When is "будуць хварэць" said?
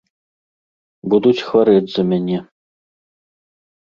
1.11-1.85